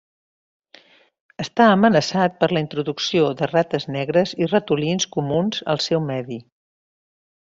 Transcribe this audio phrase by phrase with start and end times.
[1.43, 6.41] Està amenaçat per la introducció de rates negres i ratolins comuns al seu medi.